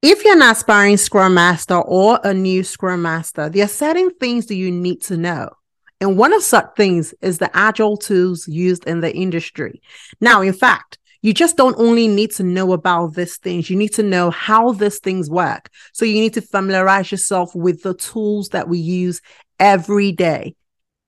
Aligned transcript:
If 0.00 0.22
you're 0.22 0.36
an 0.36 0.42
aspiring 0.42 0.96
Scrum 0.96 1.34
Master 1.34 1.74
or 1.74 2.20
a 2.22 2.32
new 2.32 2.62
Scrum 2.62 3.02
Master, 3.02 3.48
there 3.48 3.64
are 3.64 3.68
certain 3.68 4.10
things 4.10 4.46
that 4.46 4.54
you 4.54 4.70
need 4.70 5.02
to 5.02 5.16
know. 5.16 5.50
And 6.00 6.16
one 6.16 6.32
of 6.32 6.44
such 6.44 6.76
things 6.76 7.12
is 7.20 7.38
the 7.38 7.50
agile 7.52 7.96
tools 7.96 8.46
used 8.46 8.86
in 8.86 9.00
the 9.00 9.12
industry. 9.12 9.82
Now, 10.20 10.40
in 10.42 10.52
fact, 10.52 10.98
you 11.20 11.34
just 11.34 11.56
don't 11.56 11.74
only 11.80 12.06
need 12.06 12.30
to 12.36 12.44
know 12.44 12.72
about 12.74 13.16
these 13.16 13.38
things, 13.38 13.70
you 13.70 13.76
need 13.76 13.92
to 13.94 14.04
know 14.04 14.30
how 14.30 14.70
these 14.70 15.00
things 15.00 15.28
work. 15.28 15.68
So 15.92 16.04
you 16.04 16.20
need 16.20 16.34
to 16.34 16.42
familiarize 16.42 17.10
yourself 17.10 17.52
with 17.56 17.82
the 17.82 17.94
tools 17.94 18.50
that 18.50 18.68
we 18.68 18.78
use 18.78 19.20
every 19.58 20.12
day. 20.12 20.54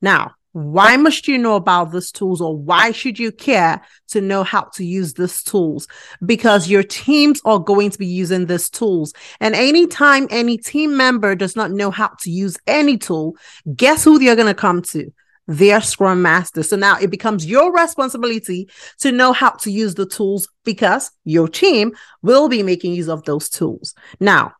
Now, 0.02 0.32
why 0.52 0.96
must 0.96 1.28
you 1.28 1.38
know 1.38 1.54
about 1.54 1.92
these 1.92 2.10
tools 2.10 2.40
or 2.40 2.56
why 2.56 2.90
should 2.90 3.18
you 3.18 3.30
care 3.30 3.80
to 4.08 4.20
know 4.20 4.42
how 4.42 4.62
to 4.74 4.84
use 4.84 5.14
these 5.14 5.42
tools? 5.42 5.86
Because 6.24 6.68
your 6.68 6.82
teams 6.82 7.40
are 7.44 7.58
going 7.58 7.90
to 7.90 7.98
be 7.98 8.06
using 8.06 8.46
these 8.46 8.68
tools. 8.68 9.12
And 9.38 9.54
anytime 9.54 10.26
any 10.30 10.58
team 10.58 10.96
member 10.96 11.34
does 11.34 11.54
not 11.54 11.70
know 11.70 11.90
how 11.90 12.10
to 12.20 12.30
use 12.30 12.58
any 12.66 12.98
tool, 12.98 13.36
guess 13.76 14.02
who 14.02 14.18
they're 14.18 14.36
going 14.36 14.48
to 14.48 14.54
come 14.54 14.82
to? 14.82 15.12
Their 15.46 15.80
scrum 15.80 16.22
master. 16.22 16.62
So 16.62 16.76
now 16.76 16.98
it 16.98 17.10
becomes 17.10 17.46
your 17.46 17.72
responsibility 17.72 18.68
to 18.98 19.12
know 19.12 19.32
how 19.32 19.50
to 19.50 19.70
use 19.70 19.94
the 19.94 20.06
tools 20.06 20.48
because 20.64 21.10
your 21.24 21.48
team 21.48 21.92
will 22.22 22.48
be 22.48 22.62
making 22.62 22.94
use 22.94 23.08
of 23.08 23.24
those 23.24 23.48
tools. 23.48 23.94
Now, 24.18 24.54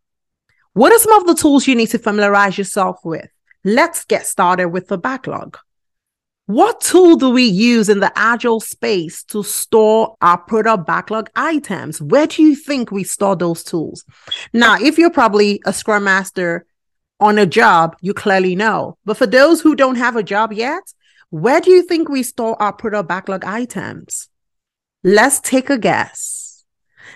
what 0.73 0.93
are 0.93 0.99
some 0.99 1.13
of 1.21 1.27
the 1.27 1.35
tools 1.35 1.67
you 1.67 1.75
need 1.75 1.91
to 1.91 1.99
familiarize 1.99 2.57
yourself 2.57 2.99
with? 3.05 3.29
Let's 3.65 4.05
get 4.05 4.27
started 4.27 4.69
with 4.69 4.87
the 4.89 4.99
backlog. 4.99 5.59
What 6.51 6.81
tool 6.81 7.15
do 7.15 7.31
we 7.31 7.45
use 7.45 7.89
in 7.89 8.01
the 8.01 8.11
agile 8.17 8.59
space 8.59 9.23
to 9.27 9.45
store 9.45 10.17
our 10.21 10.37
product 10.37 10.85
backlog 10.85 11.31
items? 11.37 12.03
Where 12.03 12.27
do 12.27 12.43
you 12.43 12.57
think 12.57 12.91
we 12.91 13.05
store 13.05 13.37
those 13.37 13.63
tools? 13.63 14.05
Now, 14.53 14.75
if 14.75 14.99
you're 14.99 15.13
probably 15.13 15.63
a 15.65 15.73
scrum 15.73 16.03
master 16.03 16.67
on 17.21 17.39
a 17.39 17.47
job, 17.47 17.95
you 18.01 18.15
clearly 18.15 18.57
know. 18.57 18.99
But 19.05 19.17
for 19.17 19.29
those 19.29 19.61
who 19.61 19.77
don't 19.77 19.95
have 19.95 20.17
a 20.17 20.25
job 20.25 20.53
yet, 20.53 20.83
where 21.29 21.61
do 21.61 21.71
you 21.71 21.85
think 21.85 22.09
we 22.09 22.25
store 22.25 22.61
our 22.61 22.73
product 22.73 23.09
backlog 23.09 23.45
items? 23.45 24.29
Let's 25.05 25.39
take 25.39 25.71
a 25.71 25.79
guess. 25.79 26.65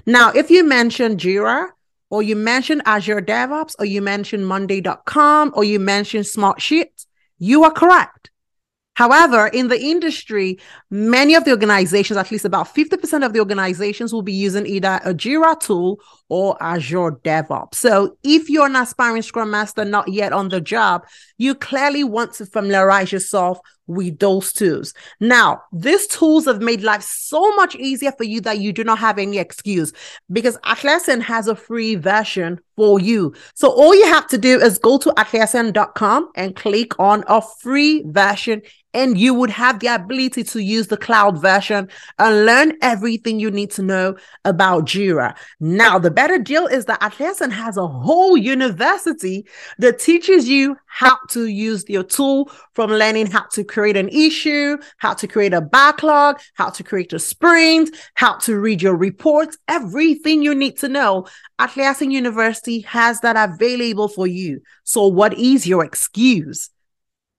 Now, 0.07 0.31
if 0.31 0.49
you 0.49 0.63
mention 0.63 1.17
Jira, 1.17 1.71
or 2.09 2.23
you 2.23 2.37
mention 2.37 2.83
Azure 2.87 3.21
DevOps, 3.21 3.75
or 3.81 3.85
you 3.85 4.01
mention 4.01 4.45
Monday.com, 4.45 5.51
or 5.57 5.65
you 5.65 5.81
mention 5.81 6.23
Smartsheet, 6.23 7.07
you 7.39 7.65
are 7.65 7.73
correct. 7.73 8.31
However, 8.95 9.49
in 9.49 9.69
the 9.69 9.81
industry, 9.81 10.59
many 10.91 11.35
of 11.35 11.45
the 11.45 11.51
organizations, 11.51 12.17
at 12.17 12.31
least 12.31 12.45
about 12.45 12.73
50% 12.73 13.27
of 13.27 13.33
the 13.33 13.41
organizations, 13.41 14.13
will 14.13 14.23
be 14.23 14.33
using 14.33 14.67
either 14.67 15.01
a 15.05 15.13
Jira 15.13 15.59
tool 15.59 16.01
or 16.35 16.61
Azure 16.61 17.13
DevOps. 17.23 17.77
So 17.77 18.17
if 18.25 18.51
you're 18.51 18.67
an 18.67 18.75
aspiring 18.75 19.23
Scrum 19.23 19.53
Master 19.53 19.85
not 19.85 20.09
yet 20.09 20.33
on 20.33 20.49
the 20.49 20.61
job, 20.61 21.07
you 21.39 21.55
clearly 21.55 22.03
want 22.03 22.33
to 22.35 22.47
familiarize 22.47 23.13
yourself 23.13 23.61
with 23.87 24.19
those 24.19 24.53
tools. 24.53 24.95
Now, 25.21 25.63
these 25.73 26.09
tools 26.09 26.47
have 26.47 26.61
made 26.61 26.83
life 26.83 27.03
so 27.03 27.55
much 27.55 27.77
easier 27.77 28.11
for 28.11 28.25
you 28.25 28.41
that 28.41 28.59
you 28.59 28.73
do 28.73 28.83
not 28.83 28.99
have 28.99 29.17
any 29.17 29.39
excuse 29.39 29.93
because 30.33 30.59
Atlassian 30.65 31.21
has 31.23 31.47
a 31.47 31.55
free 31.55 31.95
version 31.95 32.59
for 32.75 32.99
you. 32.99 33.33
So 33.55 33.71
all 33.71 33.95
you 33.95 34.07
have 34.07 34.27
to 34.29 34.39
do 34.39 34.59
is 34.61 34.79
go 34.79 34.99
to 34.99 35.11
atlassian.com 35.11 36.31
and 36.35 36.57
click 36.57 36.99
on 36.99 37.23
a 37.29 37.43
free 37.61 38.03
version 38.07 38.63
and 38.95 39.19
you 39.19 39.35
would 39.35 39.51
have 39.51 39.81
the 39.81 39.89
ability 39.89 40.45
to 40.45 40.63
use 40.63 40.87
the 40.87 40.97
cloud 40.97 41.43
version 41.43 41.89
and 42.19 42.47
learn 42.47 42.79
everything 42.81 43.41
you 43.41 43.51
need 43.51 43.73
to 43.73 43.83
know 43.83 44.17
about 44.45 44.87
Jira. 44.87 45.37
Now, 45.61 45.99
the 45.99 46.13
better 46.25 46.39
deal 46.39 46.67
is 46.67 46.87
that 46.87 46.99
Atlassian 47.03 47.53
has 47.53 47.77
a 47.77 47.87
whole 47.87 48.35
university 48.35 49.47
that 49.77 49.99
teaches 49.99 50.49
you 50.49 50.75
how 50.87 51.19
to 51.29 51.49
use 51.49 51.85
your 51.87 52.03
tool 52.03 52.51
from 52.73 52.91
learning 52.91 53.27
how 53.27 53.45
to 53.53 53.63
create 53.63 53.95
an 53.95 54.09
issue, 54.09 54.79
how 54.97 55.13
to 55.13 55.27
create 55.29 55.53
a 55.53 55.61
backlog, 55.61 56.41
how 56.55 56.71
to 56.71 56.83
create 56.83 57.13
a 57.13 57.19
sprint, 57.19 57.95
how 58.15 58.39
to 58.39 58.59
read 58.59 58.81
your 58.81 58.97
reports, 58.97 59.59
everything 59.69 60.43
you 60.43 60.55
need 60.55 60.79
to 60.79 60.89
know. 60.89 61.27
Atlassian 61.59 62.11
University 62.11 62.81
has 62.81 63.21
that 63.21 63.37
available 63.37 64.09
for 64.09 64.27
you. 64.27 64.63
So 64.85 65.07
what 65.07 65.35
is 65.35 65.67
your 65.67 65.85
excuse? 65.85 66.71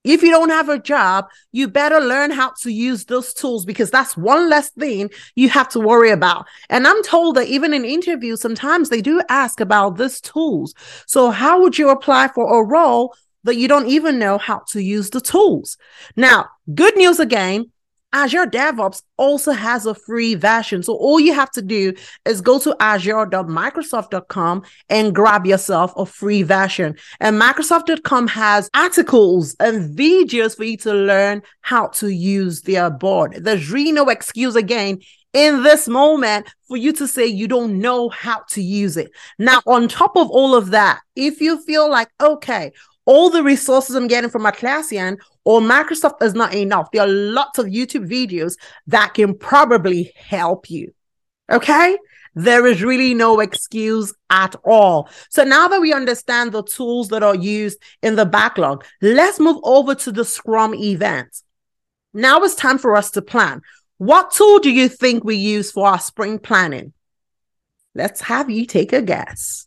If 0.06 0.22
you 0.22 0.30
don't 0.30 0.50
have 0.50 0.68
a 0.68 0.78
job, 0.78 1.26
you 1.50 1.66
better 1.66 2.00
learn 2.00 2.30
how 2.30 2.52
to 2.62 2.70
use 2.70 3.04
those 3.06 3.34
tools 3.34 3.64
because 3.64 3.90
that's 3.90 4.16
one 4.16 4.48
less 4.48 4.70
thing 4.70 5.10
you 5.34 5.48
have 5.48 5.68
to 5.70 5.80
worry 5.80 6.10
about. 6.10 6.46
And 6.70 6.86
I'm 6.86 7.02
told 7.02 7.34
that 7.36 7.48
even 7.48 7.74
in 7.74 7.84
interviews, 7.84 8.40
sometimes 8.40 8.88
they 8.88 9.02
do 9.02 9.20
ask 9.28 9.60
about 9.60 9.98
these 9.98 10.20
tools. 10.20 10.74
So, 11.06 11.30
how 11.30 11.60
would 11.60 11.76
you 11.76 11.90
apply 11.90 12.28
for 12.28 12.60
a 12.60 12.64
role 12.64 13.16
that 13.42 13.56
you 13.56 13.66
don't 13.66 13.88
even 13.88 14.20
know 14.20 14.38
how 14.38 14.62
to 14.68 14.80
use 14.80 15.10
the 15.10 15.20
tools? 15.20 15.76
Now, 16.14 16.46
good 16.72 16.96
news 16.96 17.18
again 17.18 17.72
Azure 18.12 18.46
DevOps 18.46 19.02
also 19.18 19.52
has 19.52 19.84
a 19.84 19.94
free 19.94 20.34
version. 20.34 20.82
So 20.82 20.94
all 20.94 21.20
you 21.20 21.34
have 21.34 21.50
to 21.52 21.62
do 21.62 21.92
is 22.24 22.40
go 22.40 22.58
to 22.60 22.74
azure.microsoft.com 22.80 24.62
and 24.88 25.14
grab 25.14 25.46
yourself 25.46 25.92
a 25.96 26.06
free 26.06 26.42
version. 26.42 26.96
And 27.20 27.40
Microsoft.com 27.40 28.28
has 28.28 28.70
articles 28.74 29.54
and 29.60 29.96
videos 29.96 30.56
for 30.56 30.64
you 30.64 30.76
to 30.78 30.94
learn 30.94 31.42
how 31.60 31.88
to 31.88 32.08
use 32.08 32.62
their 32.62 32.90
board. 32.90 33.34
There's 33.40 33.70
really 33.70 33.92
no 33.92 34.08
excuse 34.08 34.56
again 34.56 35.00
in 35.32 35.62
this 35.62 35.86
moment 35.86 36.48
for 36.66 36.78
you 36.78 36.92
to 36.94 37.06
say 37.06 37.26
you 37.26 37.46
don't 37.46 37.78
know 37.78 38.08
how 38.08 38.42
to 38.50 38.62
use 38.62 38.96
it. 38.96 39.10
Now, 39.38 39.60
on 39.66 39.88
top 39.88 40.16
of 40.16 40.30
all 40.30 40.54
of 40.54 40.70
that, 40.70 41.00
if 41.14 41.42
you 41.42 41.62
feel 41.62 41.90
like, 41.90 42.08
okay, 42.20 42.72
all 43.06 43.30
the 43.30 43.42
resources 43.42 43.94
I'm 43.96 44.08
getting 44.08 44.30
from 44.30 44.42
Atlassian 44.42 45.18
or 45.44 45.60
Microsoft 45.60 46.22
is 46.22 46.34
not 46.34 46.54
enough. 46.54 46.90
There 46.92 47.02
are 47.02 47.08
lots 47.08 47.58
of 47.58 47.66
YouTube 47.66 48.08
videos 48.08 48.54
that 48.88 49.14
can 49.14 49.36
probably 49.38 50.12
help 50.16 50.68
you. 50.68 50.92
Okay. 51.50 51.96
There 52.34 52.66
is 52.66 52.82
really 52.82 53.14
no 53.14 53.40
excuse 53.40 54.12
at 54.28 54.54
all. 54.62 55.08
So 55.30 55.42
now 55.42 55.68
that 55.68 55.80
we 55.80 55.94
understand 55.94 56.52
the 56.52 56.62
tools 56.62 57.08
that 57.08 57.22
are 57.22 57.34
used 57.34 57.78
in 58.02 58.16
the 58.16 58.26
backlog, 58.26 58.84
let's 59.00 59.40
move 59.40 59.56
over 59.62 59.94
to 59.94 60.12
the 60.12 60.24
Scrum 60.24 60.74
event. 60.74 61.34
Now 62.12 62.42
it's 62.42 62.54
time 62.54 62.76
for 62.76 62.94
us 62.94 63.10
to 63.12 63.22
plan. 63.22 63.62
What 63.96 64.32
tool 64.32 64.58
do 64.58 64.70
you 64.70 64.88
think 64.88 65.24
we 65.24 65.36
use 65.36 65.72
for 65.72 65.86
our 65.86 65.98
sprint 65.98 66.42
planning? 66.42 66.92
Let's 67.94 68.20
have 68.20 68.50
you 68.50 68.66
take 68.66 68.92
a 68.92 69.00
guess. 69.00 69.66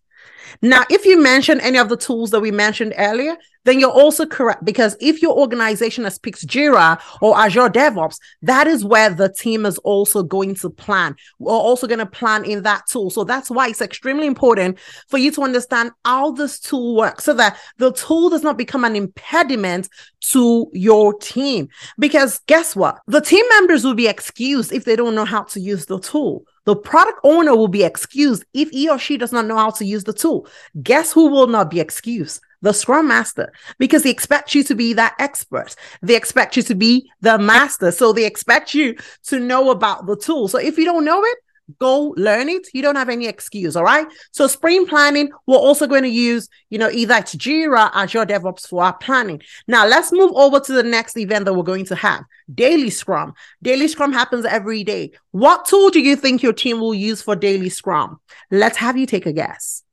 Now, 0.61 0.83
if 0.89 1.05
you 1.05 1.21
mention 1.21 1.59
any 1.61 1.77
of 1.77 1.89
the 1.89 1.97
tools 1.97 2.31
that 2.31 2.39
we 2.39 2.51
mentioned 2.51 2.93
earlier, 2.97 3.35
then 3.65 3.79
you're 3.79 3.91
also 3.91 4.25
correct 4.25 4.63
because 4.63 4.95
if 4.99 5.21
your 5.21 5.37
organization 5.37 6.03
has 6.05 6.17
picked 6.17 6.47
Jira 6.47 6.99
or 7.21 7.37
Azure 7.37 7.69
DevOps, 7.69 8.17
that 8.41 8.67
is 8.67 8.85
where 8.85 9.09
the 9.09 9.29
team 9.29 9.65
is 9.65 9.77
also 9.79 10.23
going 10.23 10.55
to 10.55 10.69
plan. 10.69 11.15
We're 11.39 11.51
also 11.51 11.85
going 11.85 11.99
to 11.99 12.05
plan 12.05 12.45
in 12.45 12.63
that 12.63 12.87
tool. 12.87 13.09
So 13.09 13.23
that's 13.23 13.49
why 13.49 13.67
it's 13.67 13.81
extremely 13.81 14.27
important 14.27 14.79
for 15.07 15.17
you 15.17 15.31
to 15.31 15.43
understand 15.43 15.91
how 16.05 16.31
this 16.31 16.59
tool 16.59 16.95
works 16.95 17.25
so 17.25 17.33
that 17.33 17.59
the 17.77 17.91
tool 17.91 18.29
does 18.29 18.43
not 18.43 18.57
become 18.57 18.85
an 18.85 18.95
impediment 18.95 19.89
to 20.31 20.69
your 20.73 21.13
team. 21.19 21.69
Because 21.97 22.39
guess 22.47 22.75
what? 22.75 22.99
The 23.07 23.21
team 23.21 23.45
members 23.49 23.83
will 23.83 23.93
be 23.93 24.07
excused 24.07 24.71
if 24.71 24.85
they 24.85 24.95
don't 24.95 25.15
know 25.15 25.25
how 25.25 25.43
to 25.43 25.59
use 25.59 25.85
the 25.85 25.99
tool. 25.99 26.45
The 26.65 26.75
product 26.75 27.19
owner 27.23 27.55
will 27.55 27.67
be 27.67 27.83
excused 27.83 28.45
if 28.53 28.69
he 28.69 28.89
or 28.89 28.99
she 28.99 29.17
does 29.17 29.31
not 29.31 29.47
know 29.47 29.57
how 29.57 29.71
to 29.71 29.85
use 29.85 30.03
the 30.03 30.13
tool. 30.13 30.38
Guess 30.81 31.13
who 31.13 31.27
will 31.27 31.47
not 31.47 31.69
be 31.69 31.79
excused? 31.79 32.41
The 32.61 32.73
Scrum 32.73 33.07
Master, 33.07 33.53
because 33.77 34.03
they 34.03 34.09
expect 34.09 34.53
you 34.53 34.63
to 34.65 34.75
be 34.75 34.91
that 34.93 35.15
expert. 35.17 35.75
They 36.01 36.15
expect 36.15 36.57
you 36.57 36.63
to 36.63 36.75
be 36.75 37.09
the 37.21 37.37
master. 37.37 37.89
So 37.91 38.11
they 38.11 38.25
expect 38.25 38.73
you 38.73 38.97
to 39.27 39.39
know 39.39 39.71
about 39.71 40.05
the 40.05 40.17
tool. 40.17 40.49
So 40.49 40.59
if 40.59 40.77
you 40.77 40.83
don't 40.83 41.05
know 41.05 41.23
it, 41.23 41.37
go 41.77 42.13
learn 42.17 42.49
it. 42.49 42.67
You 42.73 42.81
don't 42.81 42.95
have 42.95 43.09
any 43.09 43.27
excuse. 43.27 43.75
All 43.75 43.83
right. 43.83 44.07
So 44.31 44.47
sprint 44.47 44.89
planning, 44.89 45.31
we're 45.45 45.57
also 45.57 45.87
going 45.87 46.03
to 46.03 46.09
use, 46.09 46.49
you 46.69 46.77
know, 46.77 46.89
either 46.89 47.15
it's 47.15 47.35
Jira, 47.35 47.91
Azure 47.93 48.25
DevOps 48.25 48.67
for 48.67 48.83
our 48.83 48.97
planning. 48.97 49.41
Now 49.67 49.87
let's 49.87 50.11
move 50.11 50.31
over 50.33 50.59
to 50.59 50.73
the 50.73 50.83
next 50.83 51.15
event 51.17 51.45
that 51.45 51.53
we're 51.53 51.63
going 51.63 51.85
to 51.85 51.95
have. 51.95 52.23
Daily 52.53 52.89
Scrum. 52.89 53.33
Daily 53.61 53.87
Scrum 53.87 54.11
happens 54.11 54.45
every 54.45 54.83
day. 54.83 55.11
What 55.31 55.65
tool 55.65 55.91
do 55.91 56.01
you 56.01 56.15
think 56.15 56.43
your 56.43 56.53
team 56.53 56.79
will 56.79 56.95
use 56.95 57.21
for 57.21 57.35
Daily 57.35 57.69
Scrum? 57.69 58.19
Let's 58.51 58.77
have 58.77 58.97
you 58.97 59.05
take 59.05 59.27
a 59.27 59.33
guess. 59.33 59.83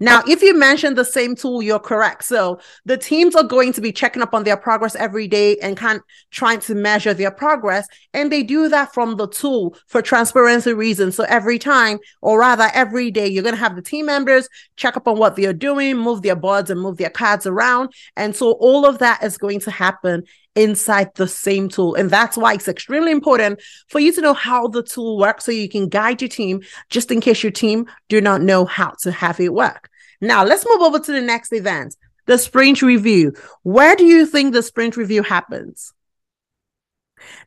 Now, 0.00 0.22
if 0.26 0.42
you 0.42 0.56
mention 0.56 0.94
the 0.94 1.04
same 1.04 1.34
tool, 1.34 1.62
you're 1.62 1.78
correct. 1.78 2.24
So 2.24 2.60
the 2.84 2.96
teams 2.96 3.34
are 3.34 3.44
going 3.44 3.72
to 3.74 3.80
be 3.80 3.92
checking 3.92 4.22
up 4.22 4.34
on 4.34 4.44
their 4.44 4.56
progress 4.56 4.94
every 4.96 5.28
day 5.28 5.56
and 5.58 5.76
kind 5.76 6.00
trying 6.30 6.60
to 6.60 6.74
measure 6.74 7.14
their 7.14 7.30
progress. 7.30 7.86
And 8.12 8.30
they 8.30 8.42
do 8.42 8.68
that 8.68 8.92
from 8.92 9.16
the 9.16 9.28
tool 9.28 9.76
for 9.86 10.02
transparency 10.02 10.72
reasons. 10.72 11.16
So 11.16 11.24
every 11.24 11.58
time, 11.58 11.98
or 12.22 12.40
rather 12.40 12.70
every 12.74 13.10
day, 13.10 13.26
you're 13.26 13.42
going 13.42 13.54
to 13.54 13.60
have 13.60 13.76
the 13.76 13.82
team 13.82 14.06
members 14.06 14.48
check 14.76 14.96
up 14.96 15.08
on 15.08 15.18
what 15.18 15.36
they're 15.36 15.52
doing, 15.52 15.96
move 15.96 16.22
their 16.22 16.36
boards 16.36 16.70
and 16.70 16.80
move 16.80 16.96
their 16.96 17.10
cards 17.10 17.46
around. 17.46 17.92
And 18.16 18.34
so 18.34 18.52
all 18.52 18.86
of 18.86 18.98
that 18.98 19.22
is 19.22 19.38
going 19.38 19.60
to 19.60 19.70
happen 19.70 20.24
inside 20.56 21.14
the 21.14 21.28
same 21.28 21.68
tool. 21.68 21.94
And 21.94 22.10
that's 22.10 22.36
why 22.36 22.54
it's 22.54 22.68
extremely 22.68 23.12
important 23.12 23.62
for 23.88 24.00
you 24.00 24.12
to 24.12 24.20
know 24.20 24.34
how 24.34 24.68
the 24.68 24.82
tool 24.82 25.18
works 25.18 25.44
so 25.44 25.52
you 25.52 25.68
can 25.68 25.88
guide 25.88 26.20
your 26.20 26.28
team 26.28 26.62
just 26.90 27.10
in 27.10 27.20
case 27.20 27.42
your 27.42 27.52
team 27.52 27.86
do 28.08 28.20
not 28.20 28.42
know 28.42 28.64
how 28.64 28.94
to 29.02 29.12
have 29.12 29.38
it 29.38 29.52
work. 29.52 29.90
Now, 30.20 30.44
let's 30.44 30.66
move 30.66 30.80
over 30.80 30.98
to 30.98 31.12
the 31.12 31.20
next 31.20 31.52
event, 31.52 31.94
the 32.24 32.38
sprint 32.38 32.82
review. 32.82 33.34
Where 33.62 33.94
do 33.94 34.04
you 34.04 34.26
think 34.26 34.52
the 34.52 34.62
sprint 34.62 34.96
review 34.96 35.22
happens? 35.22 35.92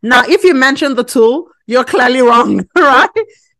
Now, 0.02 0.24
if 0.26 0.44
you 0.44 0.54
mention 0.54 0.96
the 0.96 1.04
tool, 1.04 1.50
you're 1.66 1.84
clearly 1.84 2.22
wrong, 2.22 2.68
right? 2.76 3.10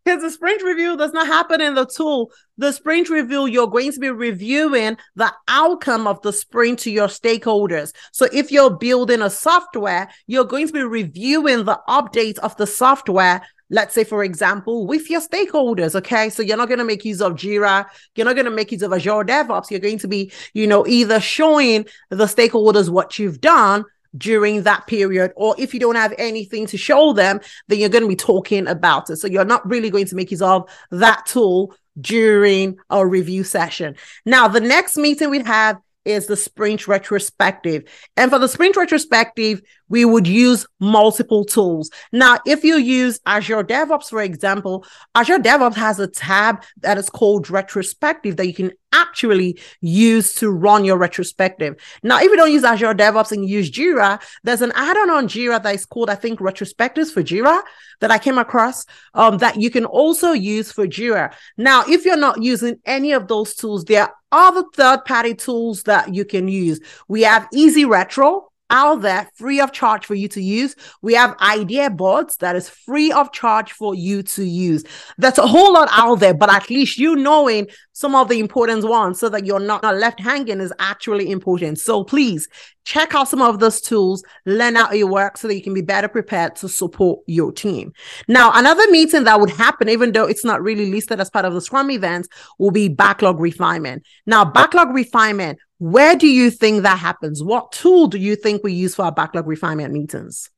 Because 0.10 0.24
the 0.24 0.32
sprint 0.32 0.64
review 0.64 0.98
does 0.98 1.14
not 1.14 1.28
happen 1.28 1.62
in 1.62 1.76
the 1.76 1.86
tool. 1.86 2.32
The 2.58 2.72
sprint 2.72 3.12
review, 3.12 3.46
you're 3.46 3.68
going 3.68 3.92
to 3.92 4.00
be 4.00 4.10
reviewing 4.10 4.98
the 5.16 5.32
outcome 5.48 6.08
of 6.08 6.20
the 6.24 6.34
sprint 6.34 6.80
to 6.80 6.90
your 6.90 7.10
stakeholders. 7.10 7.94
So 8.12 8.28
if 8.34 8.52
you're 8.52 8.76
building 8.76 9.22
a 9.22 9.30
software, 9.30 10.10
you're 10.26 10.46
going 10.46 10.66
to 10.66 10.74
be 10.74 10.82
reviewing 10.82 11.64
the 11.66 11.80
update 11.88 12.40
of 12.40 12.58
the 12.58 12.66
software 12.66 13.44
let's 13.72 13.94
say 13.94 14.04
for 14.04 14.24
example 14.24 14.88
with 14.88 15.12
your 15.12 15.22
stakeholders 15.22 15.94
okay 15.94 16.28
so 16.32 16.42
you're 16.42 16.58
not 16.58 16.68
going 16.68 16.80
to 16.80 16.84
make 16.84 17.06
use 17.06 17.22
of 17.22 17.34
jira 17.34 17.86
you're 18.16 18.26
not 18.26 18.34
going 18.34 18.46
to 18.46 18.50
make 18.50 18.72
use 18.72 18.82
of 18.82 18.92
azure 18.92 19.24
devops 19.24 19.70
you're 19.70 19.80
going 19.80 20.00
to 20.00 20.08
be 20.08 20.32
you 20.56 20.66
know 20.66 20.88
either 20.88 21.20
showing 21.20 21.86
the 22.10 22.26
stakeholders 22.26 22.90
what 22.90 23.20
you've 23.20 23.40
done 23.40 23.86
during 24.18 24.64
that 24.64 24.88
period. 24.88 25.32
Or 25.36 25.56
if 25.58 25.74
you 25.74 25.80
don't 25.80 25.96
have 25.96 26.14
anything 26.18 26.66
to 26.68 26.78
show 26.78 27.14
them, 27.14 27.40
then 27.68 27.80
you're 27.80 27.90
going 27.90 28.04
to 28.04 28.10
be 28.10 28.16
talking 28.16 28.68
about 28.68 29.10
it. 29.10 29.18
So 29.18 29.28
you're 29.28 29.46
not 29.46 29.68
really 29.68 29.90
going 29.90 30.08
to 30.08 30.16
make 30.16 30.32
use 30.32 30.42
of 30.42 30.70
that 30.92 31.26
tool 31.26 31.76
during 32.00 32.78
a 32.90 33.06
review 33.06 33.44
session. 33.44 33.96
Now, 34.26 34.48
the 34.48 34.62
next 34.62 34.98
meeting 34.98 35.30
we 35.30 35.40
have 35.44 35.78
is 36.06 36.28
the 36.28 36.38
sprint 36.38 36.88
retrospective. 36.88 37.84
And 38.18 38.32
for 38.32 38.40
the 38.40 38.48
sprint 38.48 38.76
retrospective, 38.76 39.62
we 39.90 40.06
would 40.06 40.28
use 40.28 40.66
multiple 40.80 41.44
tools. 41.44 41.90
Now, 42.12 42.40
if 42.46 42.64
you 42.64 42.78
use 42.78 43.20
Azure 43.26 43.64
DevOps, 43.64 44.10
for 44.10 44.22
example, 44.22 44.86
Azure 45.16 45.40
DevOps 45.40 45.76
has 45.76 46.00
a 46.00 46.08
tab 46.08 46.64
that 46.82 46.98
is 46.98 47.10
called 47.10 47.50
retrospective 47.50 48.38
that 48.38 48.48
you 48.48 48.54
can 48.54 48.72
actually 48.92 49.60
use 49.82 50.34
to 50.34 50.50
run 50.50 50.84
your 50.84 50.98
retrospective. 50.98 51.76
Now, 52.02 52.18
if 52.18 52.24
you 52.24 52.36
don't 52.36 52.52
use 52.52 52.64
Azure 52.64 52.96
DevOps 52.96 53.32
and 53.32 53.48
use 53.48 53.70
Jira, 53.70 54.22
there's 54.44 54.62
an 54.62 54.72
add-on 54.74 55.10
on 55.12 55.28
Jira 55.28 55.62
that 55.62 55.76
is 55.76 55.86
called, 55.86 56.10
I 56.10 56.16
think, 56.16 56.40
retrospectives 56.40 57.12
for 57.12 57.22
Jira 57.22 57.62
that 58.00 58.10
I 58.10 58.18
came 58.18 58.38
across 58.38 58.86
um, 59.14 59.38
that 59.40 59.60
you 59.60 59.70
can 59.70 59.86
also 59.86 60.32
use 60.32 60.72
for 60.72 60.88
Jira. 60.88 61.34
Now, 61.58 61.84
if 61.88 62.06
you're 62.06 62.18
not 62.18 62.42
using 62.42 62.80
any 62.86 63.12
of 63.12 63.28
those 63.28 63.54
tools, 63.54 63.86
there 63.86 64.04
are 64.04 64.14
other 64.32 64.64
third-party 64.76 65.36
tools 65.36 65.84
that 65.84 66.14
you 66.14 66.26
can 66.26 66.48
use. 66.48 66.80
We 67.08 67.24
have 67.24 67.48
Easy 67.54 67.86
Retro, 67.86 68.49
out 68.70 69.02
there 69.02 69.30
free 69.36 69.60
of 69.60 69.72
charge 69.72 70.06
for 70.06 70.16
you 70.16 70.28
to 70.30 70.42
use. 70.42 70.76
We 71.02 71.14
have 71.14 71.36
idea 71.42 71.90
boards 71.90 72.38
that 72.38 72.56
is 72.56 72.70
free 72.70 73.12
of 73.12 73.32
charge 73.32 73.72
for 73.72 73.96
you 73.96 74.24
to 74.24 74.44
use. 74.44 74.84
That's 75.18 75.38
a 75.38 75.48
whole 75.48 75.74
lot 75.74 75.90
out 75.92 76.20
there, 76.20 76.34
but 76.34 76.54
at 76.54 76.70
least 76.70 76.98
you 76.98 77.16
knowing 77.16 77.68
some 77.94 78.16
of 78.16 78.30
the 78.30 78.40
important 78.40 78.88
ones 78.88 79.20
so 79.20 79.28
that 79.30 79.46
you're 79.46 79.60
not, 79.60 79.84
not 79.84 79.98
left 79.98 80.20
hanging 80.20 80.62
is 80.62 80.74
actually 80.80 81.32
important. 81.32 81.80
So 81.80 82.04
please 82.04 82.48
check 82.86 83.14
out 83.14 83.28
some 83.28 83.42
of 83.42 83.60
those 83.60 83.82
tools, 83.82 84.24
learn 84.46 84.76
how 84.76 84.90
it 84.92 85.04
works 85.04 85.42
so 85.42 85.48
that 85.48 85.56
you 85.56 85.62
can 85.62 85.74
be 85.74 85.82
better 85.82 86.08
prepared 86.08 86.56
to 86.56 86.70
support 86.70 87.20
your 87.28 87.52
team. 87.52 87.92
Now, 88.28 88.52
another 88.54 88.90
meeting 88.90 89.26
that 89.26 89.40
would 89.40 89.52
happen, 89.52 89.90
even 89.90 90.12
though 90.12 90.26
it's 90.26 90.46
not 90.46 90.62
really 90.62 90.90
listed 90.90 91.20
as 91.20 91.30
part 91.30 91.46
of 91.46 91.54
the 91.54 91.62
Scrum 91.62 91.92
event, 91.92 92.28
will 92.58 92.72
be 92.72 92.88
backlog 92.88 93.40
refinement. 93.40 94.04
Now, 94.26 94.46
backlog 94.46 94.90
refinement, 94.90 95.60
where 95.80 96.16
do 96.16 96.28
you 96.28 96.52
think 96.52 96.84
that 96.84 97.00
happens? 97.00 97.42
What 97.42 97.72
tool 97.72 98.08
do 98.08 98.18
you 98.18 98.36
think 98.36 98.64
we 98.64 98.74
use 98.74 98.96
for 98.96 99.04
our 99.04 99.12
backlog 99.12 99.48
refinement 99.48 99.94
meetings? 99.94 100.50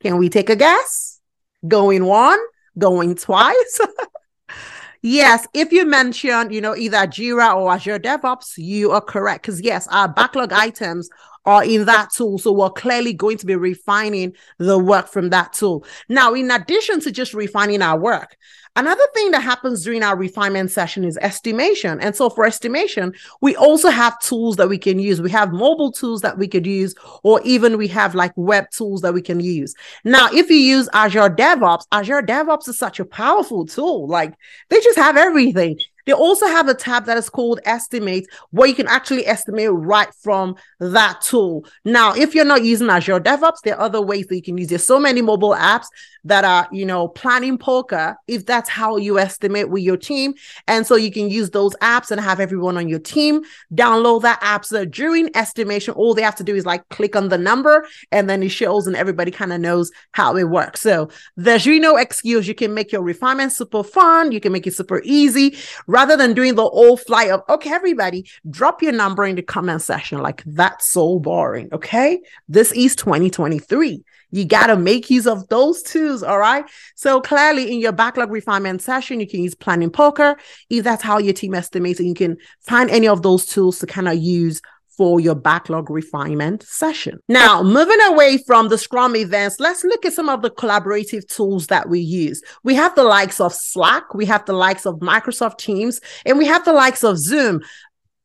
Can 0.00 0.18
we 0.18 0.28
take 0.28 0.50
a 0.50 0.56
guess? 0.56 1.20
Going 1.66 2.04
one, 2.04 2.38
going 2.76 3.14
twice? 3.14 3.80
yes, 5.02 5.46
if 5.54 5.72
you 5.72 5.86
mention, 5.86 6.50
you 6.50 6.60
know, 6.60 6.74
either 6.74 6.98
Jira 7.06 7.54
or 7.54 7.72
Azure 7.72 8.00
DevOps, 8.00 8.54
you 8.56 8.90
are 8.90 9.00
correct. 9.00 9.42
Because 9.42 9.60
yes, 9.60 9.86
our 9.88 10.08
backlog 10.08 10.52
items 10.52 11.08
are 11.44 11.64
in 11.64 11.86
that 11.86 12.10
tool. 12.12 12.38
So 12.38 12.52
we're 12.52 12.70
clearly 12.70 13.12
going 13.12 13.38
to 13.38 13.46
be 13.46 13.56
refining 13.56 14.34
the 14.58 14.78
work 14.78 15.08
from 15.08 15.30
that 15.30 15.52
tool. 15.52 15.84
Now, 16.08 16.34
in 16.34 16.50
addition 16.50 17.00
to 17.00 17.10
just 17.10 17.34
refining 17.34 17.82
our 17.82 17.98
work, 17.98 18.36
Another 18.76 19.04
thing 19.14 19.32
that 19.32 19.42
happens 19.42 19.82
during 19.82 20.04
our 20.04 20.16
refinement 20.16 20.70
session 20.70 21.02
is 21.02 21.16
estimation. 21.18 22.00
And 22.00 22.14
so 22.14 22.30
for 22.30 22.46
estimation, 22.46 23.12
we 23.40 23.56
also 23.56 23.90
have 23.90 24.18
tools 24.20 24.56
that 24.56 24.68
we 24.68 24.78
can 24.78 25.00
use. 25.00 25.20
We 25.20 25.30
have 25.30 25.52
mobile 25.52 25.90
tools 25.90 26.20
that 26.20 26.38
we 26.38 26.46
could 26.46 26.66
use, 26.66 26.94
or 27.24 27.40
even 27.42 27.78
we 27.78 27.88
have 27.88 28.14
like 28.14 28.32
web 28.36 28.70
tools 28.70 29.00
that 29.00 29.12
we 29.12 29.22
can 29.22 29.40
use. 29.40 29.74
Now, 30.04 30.28
if 30.32 30.48
you 30.50 30.56
use 30.56 30.88
Azure 30.92 31.30
DevOps, 31.30 31.86
Azure 31.90 32.22
DevOps 32.22 32.68
is 32.68 32.78
such 32.78 33.00
a 33.00 33.04
powerful 33.04 33.66
tool. 33.66 34.06
Like 34.06 34.34
they 34.68 34.80
just 34.80 34.98
have 34.98 35.16
everything. 35.16 35.80
They 36.06 36.12
also 36.12 36.46
have 36.46 36.68
a 36.68 36.74
tab 36.74 37.06
that 37.06 37.16
is 37.16 37.28
called 37.30 37.60
Estimate, 37.64 38.26
where 38.50 38.68
you 38.68 38.74
can 38.74 38.88
actually 38.88 39.26
estimate 39.26 39.70
right 39.70 40.12
from 40.22 40.56
that 40.78 41.20
tool. 41.20 41.64
Now, 41.84 42.14
if 42.14 42.34
you're 42.34 42.44
not 42.44 42.64
using 42.64 42.88
Azure 42.88 43.20
DevOps, 43.20 43.62
there 43.64 43.76
are 43.76 43.82
other 43.82 44.00
ways 44.00 44.26
that 44.26 44.36
you 44.36 44.42
can 44.42 44.58
use. 44.58 44.68
There's 44.68 44.86
so 44.86 44.98
many 44.98 45.22
mobile 45.22 45.54
apps 45.54 45.86
that 46.24 46.44
are, 46.44 46.68
you 46.72 46.84
know, 46.84 47.08
planning 47.08 47.58
poker, 47.58 48.16
if 48.26 48.46
that's 48.46 48.68
how 48.68 48.96
you 48.96 49.18
estimate 49.18 49.70
with 49.70 49.82
your 49.82 49.96
team. 49.96 50.34
And 50.66 50.86
so 50.86 50.96
you 50.96 51.10
can 51.10 51.30
use 51.30 51.50
those 51.50 51.74
apps 51.76 52.10
and 52.10 52.20
have 52.20 52.40
everyone 52.40 52.76
on 52.76 52.88
your 52.88 52.98
team 52.98 53.42
download 53.74 54.22
that 54.22 54.38
app. 54.42 54.64
So 54.64 54.84
during 54.84 55.34
estimation, 55.36 55.94
all 55.94 56.14
they 56.14 56.22
have 56.22 56.36
to 56.36 56.44
do 56.44 56.54
is 56.54 56.66
like 56.66 56.88
click 56.88 57.16
on 57.16 57.28
the 57.28 57.38
number 57.38 57.86
and 58.12 58.28
then 58.28 58.42
it 58.42 58.50
shows 58.50 58.86
and 58.86 58.96
everybody 58.96 59.30
kind 59.30 59.52
of 59.52 59.60
knows 59.60 59.90
how 60.12 60.36
it 60.36 60.44
works. 60.44 60.80
So 60.80 61.10
there's 61.36 61.66
really 61.66 61.80
no 61.80 61.96
excuse. 61.96 62.48
You 62.48 62.54
can 62.54 62.74
make 62.74 62.92
your 62.92 63.02
refinement 63.02 63.52
super 63.52 63.82
fun. 63.82 64.32
You 64.32 64.40
can 64.40 64.52
make 64.52 64.66
it 64.66 64.74
super 64.74 65.00
easy 65.04 65.56
rather 65.86 66.16
than 66.16 66.34
doing 66.34 66.54
the 66.54 66.62
old 66.62 67.00
flight 67.00 67.30
of, 67.30 67.42
okay, 67.48 67.70
everybody 67.70 68.28
drop 68.48 68.82
your 68.82 68.92
number 68.92 69.24
in 69.24 69.36
the 69.36 69.42
comment 69.42 69.82
section. 69.82 70.18
Like 70.18 70.42
that's 70.46 70.88
so 70.88 71.18
boring. 71.18 71.68
Okay. 71.72 72.20
This 72.48 72.72
is 72.72 72.96
2023. 72.96 74.04
You 74.30 74.44
got 74.44 74.68
to 74.68 74.76
make 74.76 75.10
use 75.10 75.26
of 75.26 75.48
those 75.48 75.82
tools. 75.82 76.22
All 76.22 76.38
right. 76.38 76.64
So 76.94 77.20
clearly 77.20 77.72
in 77.72 77.80
your 77.80 77.92
backlog 77.92 78.30
refinement 78.30 78.82
session, 78.82 79.20
you 79.20 79.26
can 79.26 79.42
use 79.42 79.54
planning 79.54 79.90
poker. 79.90 80.36
If 80.68 80.84
that's 80.84 81.02
how 81.02 81.18
your 81.18 81.34
team 81.34 81.54
estimates, 81.54 81.98
and 81.98 82.08
you 82.08 82.14
can 82.14 82.36
find 82.60 82.90
any 82.90 83.08
of 83.08 83.22
those 83.22 83.46
tools 83.46 83.78
to 83.80 83.86
kind 83.86 84.08
of 84.08 84.16
use 84.16 84.60
for 85.00 85.18
your 85.18 85.34
backlog 85.34 85.88
refinement 85.88 86.62
session. 86.62 87.18
Now, 87.26 87.62
moving 87.62 88.00
away 88.08 88.36
from 88.46 88.68
the 88.68 88.76
Scrum 88.76 89.16
events, 89.16 89.58
let's 89.58 89.82
look 89.82 90.04
at 90.04 90.12
some 90.12 90.28
of 90.28 90.42
the 90.42 90.50
collaborative 90.50 91.26
tools 91.26 91.68
that 91.68 91.88
we 91.88 92.00
use. 92.00 92.42
We 92.64 92.74
have 92.74 92.94
the 92.96 93.04
likes 93.04 93.40
of 93.40 93.54
Slack, 93.54 94.12
we 94.12 94.26
have 94.26 94.44
the 94.44 94.52
likes 94.52 94.84
of 94.84 94.96
Microsoft 94.96 95.56
Teams, 95.56 96.02
and 96.26 96.36
we 96.36 96.44
have 96.44 96.66
the 96.66 96.74
likes 96.74 97.02
of 97.02 97.16
Zoom 97.16 97.62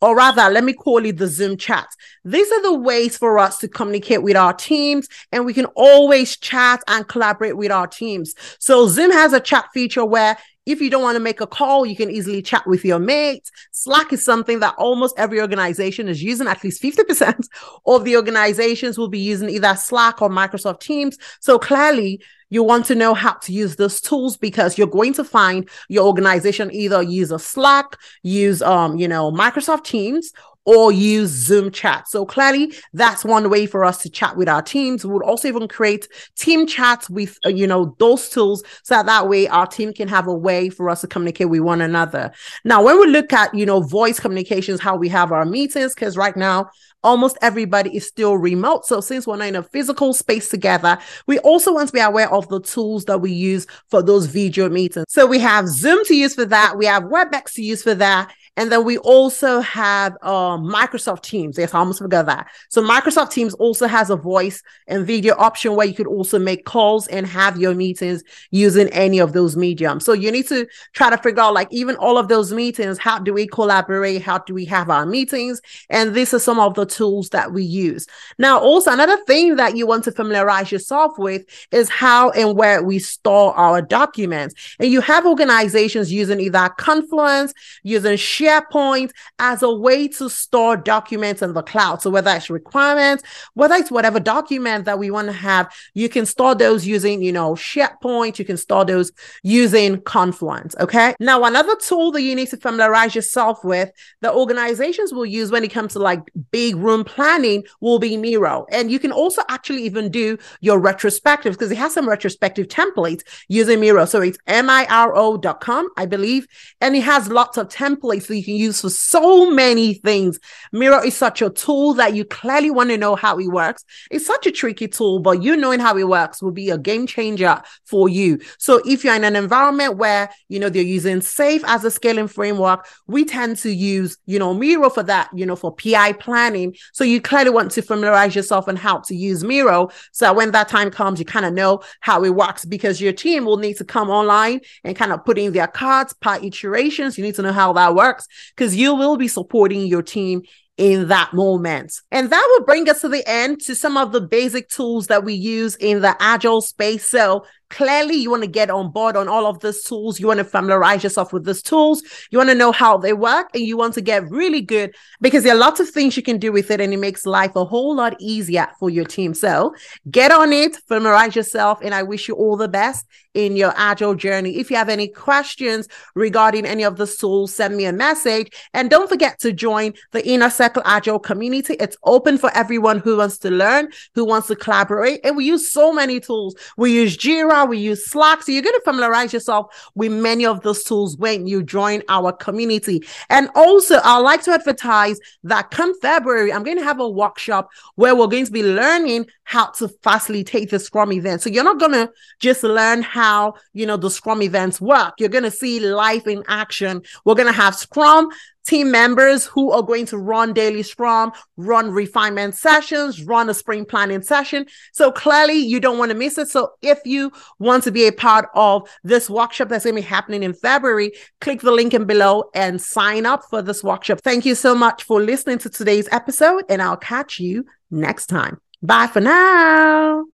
or 0.01 0.15
rather, 0.15 0.49
let 0.49 0.63
me 0.63 0.73
call 0.73 1.05
it 1.05 1.17
the 1.17 1.27
Zoom 1.27 1.57
chat. 1.57 1.87
These 2.23 2.51
are 2.51 2.61
the 2.61 2.73
ways 2.73 3.17
for 3.17 3.39
us 3.39 3.57
to 3.59 3.67
communicate 3.67 4.23
with 4.23 4.35
our 4.35 4.53
teams, 4.53 5.07
and 5.31 5.45
we 5.45 5.53
can 5.53 5.65
always 5.75 6.37
chat 6.37 6.83
and 6.87 7.07
collaborate 7.07 7.57
with 7.57 7.71
our 7.71 7.87
teams. 7.87 8.35
So, 8.59 8.87
Zoom 8.87 9.11
has 9.11 9.33
a 9.33 9.39
chat 9.39 9.65
feature 9.73 10.05
where 10.05 10.37
if 10.65 10.81
you 10.81 10.89
don't 10.89 11.03
want 11.03 11.15
to 11.15 11.21
make 11.21 11.41
a 11.41 11.47
call, 11.47 11.85
you 11.85 11.95
can 11.95 12.09
easily 12.09 12.41
chat 12.41 12.65
with 12.65 12.83
your 12.83 12.99
mates. 12.99 13.51
Slack 13.71 14.11
is 14.11 14.25
something 14.25 14.59
that 14.61 14.75
almost 14.77 15.17
every 15.17 15.39
organization 15.39 16.07
is 16.07 16.23
using. 16.23 16.47
At 16.47 16.63
least 16.63 16.81
50% 16.81 17.47
of 17.85 18.03
the 18.03 18.15
organizations 18.15 18.97
will 18.97 19.07
be 19.07 19.19
using 19.19 19.49
either 19.49 19.75
Slack 19.75 20.21
or 20.21 20.29
Microsoft 20.29 20.79
Teams. 20.79 21.17
So 21.39 21.59
clearly, 21.59 22.21
you 22.49 22.63
want 22.63 22.85
to 22.85 22.95
know 22.95 23.13
how 23.13 23.33
to 23.33 23.51
use 23.51 23.75
those 23.75 23.99
tools 23.99 24.37
because 24.37 24.77
you're 24.77 24.87
going 24.87 25.13
to 25.13 25.23
find 25.23 25.69
your 25.89 26.05
organization 26.05 26.73
either 26.73 27.01
use 27.01 27.31
a 27.31 27.39
Slack, 27.39 27.97
use 28.23 28.61
um, 28.61 28.97
you 28.97 29.07
know, 29.07 29.31
Microsoft 29.31 29.83
Teams, 29.85 30.31
or 30.65 30.91
use 30.91 31.29
Zoom 31.29 31.71
chat. 31.71 32.07
So 32.07 32.25
clearly, 32.25 32.73
that's 32.93 33.23
one 33.23 33.49
way 33.49 33.65
for 33.65 33.85
us 33.85 33.99
to 33.99 34.09
chat 34.09 34.35
with 34.35 34.49
our 34.49 34.61
teams. 34.61 35.05
We'll 35.05 35.23
also 35.23 35.47
even 35.47 35.67
create 35.67 36.07
team 36.35 36.65
chats 36.67 37.09
with, 37.09 37.37
uh, 37.45 37.49
you 37.49 37.67
know, 37.67 37.95
those 37.99 38.29
tools 38.29 38.63
so 38.83 38.95
that, 38.95 39.05
that 39.05 39.29
way 39.29 39.47
our 39.47 39.67
team 39.67 39.93
can 39.93 40.07
have 40.07 40.27
a 40.27 40.33
way 40.33 40.69
for 40.69 40.89
us 40.89 41.01
to 41.01 41.07
communicate 41.07 41.49
with 41.49 41.61
one 41.61 41.81
another. 41.81 42.31
Now, 42.63 42.83
when 42.83 42.99
we 42.99 43.07
look 43.07 43.31
at, 43.31 43.53
you 43.53 43.65
know, 43.65 43.81
voice 43.81 44.19
communications, 44.19 44.81
how 44.81 44.97
we 44.97 45.09
have 45.09 45.31
our 45.31 45.45
meetings, 45.45 45.93
because 45.93 46.17
right 46.17 46.35
now, 46.35 46.69
almost 47.03 47.37
everybody 47.43 47.95
is 47.95 48.07
still 48.07 48.35
remote. 48.35 48.85
So 48.87 48.99
since 48.99 49.27
we're 49.27 49.37
not 49.37 49.47
in 49.47 49.55
a 49.55 49.63
physical 49.63 50.13
space 50.13 50.49
together, 50.49 50.97
we 51.27 51.37
also 51.39 51.71
want 51.71 51.87
to 51.89 51.93
be 51.93 51.99
aware 51.99 52.31
of 52.33 52.49
the 52.49 52.59
tools 52.59 53.05
that 53.05 53.21
we 53.21 53.31
use 53.31 53.67
for 53.89 54.01
those 54.01 54.25
video 54.25 54.69
meetings. 54.69 55.05
So 55.09 55.27
we 55.27 55.37
have 55.39 55.67
Zoom 55.67 56.03
to 56.05 56.15
use 56.15 56.33
for 56.33 56.45
that. 56.45 56.77
We 56.77 56.87
have 56.87 57.03
WebEx 57.03 57.53
to 57.53 57.61
use 57.61 57.83
for 57.83 57.93
that. 57.93 58.33
And 58.57 58.71
then 58.71 58.85
we 58.85 58.97
also 58.99 59.59
have 59.59 60.17
uh, 60.21 60.57
Microsoft 60.57 61.23
Teams. 61.23 61.57
Yes, 61.57 61.73
I 61.73 61.79
almost 61.79 61.99
forgot 61.99 62.25
that. 62.27 62.47
So 62.69 62.81
Microsoft 62.81 63.31
Teams 63.31 63.53
also 63.55 63.87
has 63.87 64.09
a 64.09 64.15
voice 64.15 64.61
and 64.87 65.05
video 65.05 65.35
option 65.37 65.75
where 65.75 65.85
you 65.85 65.93
could 65.93 66.07
also 66.07 66.39
make 66.39 66.65
calls 66.65 67.07
and 67.07 67.25
have 67.25 67.57
your 67.57 67.73
meetings 67.73 68.23
using 68.51 68.87
any 68.89 69.19
of 69.19 69.33
those 69.33 69.57
mediums. 69.57 70.05
So 70.05 70.13
you 70.13 70.31
need 70.31 70.47
to 70.47 70.67
try 70.93 71.09
to 71.09 71.17
figure 71.17 71.41
out 71.41 71.53
like 71.53 71.67
even 71.71 71.95
all 71.97 72.17
of 72.17 72.27
those 72.27 72.53
meetings, 72.53 72.97
how 72.97 73.19
do 73.19 73.33
we 73.33 73.47
collaborate? 73.47 74.21
How 74.21 74.39
do 74.39 74.53
we 74.53 74.65
have 74.65 74.89
our 74.89 75.05
meetings? 75.05 75.61
And 75.89 76.13
these 76.13 76.33
are 76.33 76.39
some 76.39 76.59
of 76.59 76.75
the 76.75 76.85
tools 76.85 77.29
that 77.29 77.51
we 77.51 77.63
use. 77.63 78.07
Now, 78.37 78.59
also 78.59 78.91
another 78.91 79.17
thing 79.25 79.57
that 79.57 79.75
you 79.75 79.87
want 79.87 80.03
to 80.05 80.11
familiarize 80.11 80.71
yourself 80.71 81.17
with 81.17 81.43
is 81.71 81.89
how 81.89 82.29
and 82.31 82.55
where 82.55 82.83
we 82.83 82.99
store 82.99 83.53
our 83.55 83.81
documents. 83.81 84.55
And 84.79 84.89
you 84.89 85.01
have 85.01 85.25
organizations 85.25 86.11
using 86.11 86.39
either 86.39 86.69
Confluence, 86.77 87.53
using 87.83 88.17
SharePoint 88.45 89.11
as 89.39 89.63
a 89.63 89.73
way 89.73 90.07
to 90.07 90.29
store 90.29 90.77
documents 90.77 91.41
in 91.41 91.53
the 91.53 91.63
cloud. 91.63 92.01
So 92.01 92.09
whether 92.09 92.31
it's 92.31 92.49
requirements, 92.49 93.23
whether 93.53 93.75
it's 93.75 93.91
whatever 93.91 94.19
document 94.19 94.85
that 94.85 94.99
we 94.99 95.11
want 95.11 95.27
to 95.27 95.33
have, 95.33 95.73
you 95.93 96.09
can 96.09 96.25
store 96.25 96.55
those 96.55 96.85
using, 96.85 97.21
you 97.21 97.31
know, 97.31 97.53
SharePoint. 97.53 98.39
You 98.39 98.45
can 98.45 98.57
store 98.57 98.85
those 98.85 99.11
using 99.43 100.01
Confluence. 100.01 100.75
Okay. 100.79 101.15
Now, 101.19 101.43
another 101.43 101.75
tool 101.75 102.11
that 102.11 102.21
you 102.21 102.35
need 102.35 102.49
to 102.49 102.57
familiarize 102.57 103.15
yourself 103.15 103.63
with 103.63 103.91
that 104.21 104.33
organizations 104.33 105.13
will 105.13 105.25
use 105.25 105.51
when 105.51 105.63
it 105.63 105.71
comes 105.71 105.93
to 105.93 105.99
like 105.99 106.21
big 106.51 106.75
room 106.75 107.03
planning 107.03 107.63
will 107.81 107.99
be 107.99 108.17
Miro. 108.17 108.65
And 108.71 108.91
you 108.91 108.99
can 108.99 109.11
also 109.11 109.41
actually 109.49 109.83
even 109.83 110.09
do 110.09 110.37
your 110.61 110.79
retrospectives 110.79 111.51
because 111.51 111.71
it 111.71 111.77
has 111.77 111.93
some 111.93 112.07
retrospective 112.07 112.67
templates 112.67 113.21
using 113.47 113.79
Miro. 113.79 114.05
So 114.05 114.21
it's 114.21 114.37
miro.com, 114.47 115.89
I 115.97 116.05
believe. 116.05 116.47
And 116.81 116.95
it 116.95 117.03
has 117.03 117.29
lots 117.29 117.57
of 117.57 117.69
templates 117.69 118.29
you 118.35 118.43
can 118.43 118.55
use 118.55 118.81
for 118.81 118.89
so 118.89 119.49
many 119.49 119.95
things. 119.95 120.39
Miro 120.71 121.01
is 121.01 121.15
such 121.15 121.41
a 121.41 121.49
tool 121.49 121.93
that 121.95 122.15
you 122.15 122.25
clearly 122.25 122.71
want 122.71 122.89
to 122.89 122.97
know 122.97 123.15
how 123.15 123.39
it 123.39 123.47
works. 123.47 123.83
It's 124.11 124.25
such 124.25 124.45
a 124.47 124.51
tricky 124.51 124.87
tool, 124.87 125.19
but 125.19 125.41
you 125.41 125.55
knowing 125.57 125.79
how 125.79 125.97
it 125.97 126.07
works 126.07 126.41
will 126.41 126.51
be 126.51 126.69
a 126.69 126.77
game 126.77 127.07
changer 127.07 127.61
for 127.85 128.09
you. 128.09 128.39
So 128.57 128.81
if 128.85 129.03
you're 129.03 129.15
in 129.15 129.23
an 129.23 129.35
environment 129.35 129.97
where, 129.97 130.29
you 130.49 130.59
know, 130.59 130.69
they're 130.69 130.83
using 130.83 131.19
SAFe 131.19 131.63
as 131.65 131.83
a 131.83 131.91
scaling 131.91 132.27
framework, 132.27 132.87
we 133.07 133.25
tend 133.25 133.57
to 133.57 133.71
use, 133.71 134.17
you 134.25 134.39
know, 134.39 134.53
Miro 134.53 134.89
for 134.89 135.03
that, 135.03 135.29
you 135.33 135.45
know, 135.45 135.55
for 135.55 135.73
PI 135.73 136.13
planning. 136.13 136.75
So 136.93 137.03
you 137.03 137.21
clearly 137.21 137.51
want 137.51 137.71
to 137.71 137.81
familiarize 137.81 138.35
yourself 138.35 138.67
on 138.67 138.75
how 138.75 138.99
to 138.99 139.15
use 139.15 139.43
Miro. 139.43 139.89
So 140.11 140.33
when 140.33 140.51
that 140.51 140.67
time 140.67 140.91
comes, 140.91 141.19
you 141.19 141.25
kind 141.25 141.45
of 141.45 141.53
know 141.53 141.81
how 142.01 142.23
it 142.23 142.35
works 142.35 142.65
because 142.65 142.99
your 143.01 143.13
team 143.13 143.45
will 143.45 143.57
need 143.57 143.77
to 143.77 143.85
come 143.85 144.09
online 144.09 144.61
and 144.83 144.95
kind 144.95 145.11
of 145.11 145.23
put 145.25 145.37
in 145.37 145.53
their 145.53 145.67
cards 145.67 146.13
per 146.13 146.35
iterations. 146.41 147.17
You 147.17 147.23
need 147.23 147.35
to 147.35 147.41
know 147.41 147.53
how 147.53 147.73
that 147.73 147.95
works 147.95 148.24
because 148.55 148.75
you 148.75 148.95
will 148.95 149.17
be 149.17 149.27
supporting 149.27 149.87
your 149.87 150.01
team 150.01 150.41
in 150.77 151.07
that 151.07 151.33
moment. 151.33 151.93
And 152.11 152.29
that 152.29 152.47
will 152.49 152.65
bring 152.65 152.89
us 152.89 153.01
to 153.01 153.09
the 153.09 153.23
end 153.25 153.61
to 153.61 153.75
some 153.75 153.97
of 153.97 154.11
the 154.11 154.21
basic 154.21 154.69
tools 154.69 155.07
that 155.07 155.23
we 155.23 155.33
use 155.33 155.75
in 155.75 156.01
the 156.01 156.15
agile 156.19 156.61
space. 156.61 157.09
So 157.09 157.45
clearly 157.69 158.15
you 158.15 158.29
want 158.29 158.43
to 158.43 158.49
get 158.49 158.69
on 158.69 158.91
board 158.91 159.17
on 159.17 159.27
all 159.27 159.45
of 159.45 159.59
these 159.59 159.83
tools. 159.83 160.19
You 160.19 160.27
want 160.27 160.39
to 160.39 160.43
familiarize 160.43 161.03
yourself 161.03 161.33
with 161.33 161.45
these 161.45 161.61
tools. 161.61 162.03
You 162.31 162.37
want 162.37 162.49
to 162.49 162.55
know 162.55 162.71
how 162.71 162.97
they 162.97 163.13
work 163.13 163.49
and 163.53 163.63
you 163.63 163.77
want 163.77 163.93
to 163.95 164.01
get 164.01 164.29
really 164.29 164.61
good 164.61 164.95
because 165.21 165.43
there 165.43 165.55
are 165.55 165.59
lots 165.59 165.79
of 165.79 165.89
things 165.89 166.15
you 166.15 166.23
can 166.23 166.37
do 166.37 166.51
with 166.51 166.71
it 166.71 166.81
and 166.81 166.93
it 166.93 166.97
makes 166.97 167.25
life 167.25 167.55
a 167.55 167.65
whole 167.65 167.95
lot 167.95 168.15
easier 168.19 168.67
for 168.79 168.89
your 168.89 169.05
team. 169.05 169.33
So 169.33 169.73
get 170.09 170.31
on 170.31 170.53
it, 170.53 170.75
familiarize 170.87 171.35
yourself, 171.35 171.79
and 171.81 171.93
I 171.93 172.03
wish 172.03 172.27
you 172.27 172.35
all 172.35 172.57
the 172.57 172.67
best 172.67 173.05
in 173.35 173.55
your 173.55 173.73
agile 173.75 174.15
journey. 174.15 174.57
If 174.57 174.71
you 174.71 174.77
have 174.77 174.89
any 174.89 175.09
questions 175.09 175.87
regarding 176.15 176.65
any 176.65 176.83
of 176.83 176.97
the 176.97 177.05
tools, 177.05 177.53
send 177.53 177.75
me 177.75 177.85
a 177.85 177.93
message. 177.93 178.51
And 178.73 178.89
don't 178.89 179.09
forget 179.09 179.39
to 179.39 179.51
join 179.51 179.93
the 180.13 180.25
Inner 180.25 180.49
Circle 180.49 180.83
Agile 180.85 181.19
community. 181.19 181.75
It's 181.79 181.97
open 182.03 182.37
for 182.37 182.49
everyone 182.55 182.99
who 182.99 183.17
wants 183.17 183.37
to 183.39 183.51
learn, 183.51 183.89
who 184.15 184.25
wants 184.25 184.47
to 184.47 184.55
collaborate. 184.55 185.19
And 185.23 185.35
we 185.35 185.45
use 185.45 185.71
so 185.71 185.91
many 185.91 186.19
tools. 186.19 186.55
We 186.77 186.93
use 186.93 187.17
Jira, 187.17 187.54
we 187.63 187.77
use 187.77 188.05
Slack. 188.07 188.43
So 188.43 188.51
you're 188.51 188.61
going 188.61 188.75
to 188.75 188.81
familiarize 188.83 189.31
yourself 189.31 189.91
with 189.95 190.11
many 190.11 190.45
of 190.45 190.61
those 190.61 190.83
tools 190.83 191.15
when 191.17 191.47
you 191.47 191.63
join 191.63 192.01
our 192.09 192.33
community. 192.33 193.03
And 193.29 193.49
also, 193.55 193.99
I'd 194.03 194.19
like 194.19 194.43
to 194.43 194.51
advertise 194.51 195.19
that 195.43 195.71
come 195.71 195.97
February, 196.01 196.51
I'm 196.51 196.63
going 196.63 196.77
to 196.77 196.83
have 196.83 196.99
a 196.99 197.07
workshop 197.07 197.69
where 197.95 198.15
we're 198.15 198.27
going 198.27 198.45
to 198.45 198.51
be 198.51 198.63
learning 198.63 199.27
how 199.43 199.67
to 199.67 199.87
facilitate 200.01 200.71
the 200.71 200.79
Scrum 200.79 201.13
event. 201.13 201.41
So 201.41 201.49
you're 201.49 201.63
not 201.63 201.79
going 201.79 201.93
to 201.93 202.11
just 202.39 202.63
learn 202.63 203.03
how, 203.03 203.53
you 203.73 203.85
know, 203.85 203.95
the 203.95 204.09
Scrum 204.09 204.41
events 204.41 204.81
work. 204.81 205.13
You're 205.19 205.29
going 205.29 205.43
to 205.43 205.51
see 205.51 205.79
life 205.79 206.27
in 206.27 206.43
action. 206.47 207.03
We're 207.23 207.35
going 207.35 207.45
to 207.47 207.53
have 207.53 207.75
Scrum 207.75 208.29
team 208.65 208.91
members 208.91 209.45
who 209.45 209.71
are 209.71 209.81
going 209.81 210.05
to 210.07 210.17
run 210.17 210.53
daily 210.53 210.83
scrum, 210.83 211.31
run 211.57 211.91
refinement 211.91 212.55
sessions, 212.55 213.23
run 213.23 213.49
a 213.49 213.53
sprint 213.53 213.87
planning 213.87 214.21
session. 214.21 214.65
So 214.93 215.11
clearly 215.11 215.53
you 215.55 215.79
don't 215.79 215.97
want 215.97 216.11
to 216.11 216.17
miss 216.17 216.37
it. 216.37 216.49
So 216.49 216.71
if 216.81 216.99
you 217.05 217.31
want 217.59 217.83
to 217.83 217.91
be 217.91 218.07
a 218.07 218.11
part 218.11 218.49
of 218.55 218.89
this 219.03 219.29
workshop 219.29 219.69
that's 219.69 219.85
going 219.85 219.95
to 219.95 220.01
be 220.01 220.07
happening 220.07 220.43
in 220.43 220.53
February, 220.53 221.11
click 221.41 221.61
the 221.61 221.71
link 221.71 221.93
in 221.93 222.05
below 222.05 222.45
and 222.53 222.81
sign 222.81 223.25
up 223.25 223.43
for 223.49 223.61
this 223.61 223.83
workshop. 223.83 224.19
Thank 224.23 224.45
you 224.45 224.55
so 224.55 224.75
much 224.75 225.03
for 225.03 225.21
listening 225.21 225.59
to 225.59 225.69
today's 225.69 226.09
episode 226.11 226.63
and 226.69 226.81
I'll 226.81 226.97
catch 226.97 227.39
you 227.39 227.65
next 227.91 228.27
time. 228.27 228.59
Bye 228.81 229.07
for 229.07 229.21
now. 229.21 230.25